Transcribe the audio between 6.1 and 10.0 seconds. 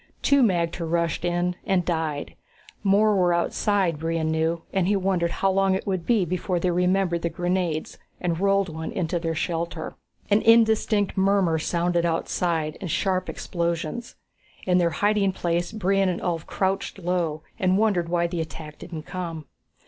before they remembered the grenades and rolled one into their shelter.